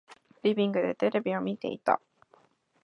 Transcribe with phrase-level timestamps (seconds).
[0.41, 2.01] リビングでテレビを見ていた。